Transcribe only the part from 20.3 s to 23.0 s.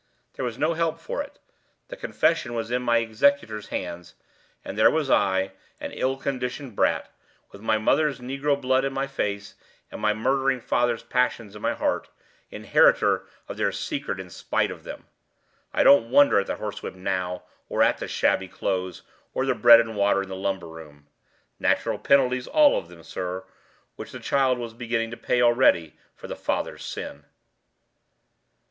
lumber room. Natural penalties all of